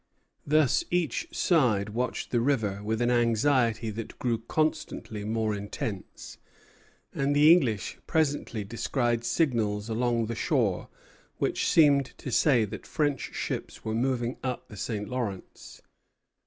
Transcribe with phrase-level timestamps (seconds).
[0.47, 6.39] Thus each side watched the river with an anxiety that grew constantly more intense;
[7.13, 10.89] and the English presently descried signals along the shore
[11.37, 15.07] which seemed to say that French ships were moving up the St.
[15.07, 15.83] Lawrence.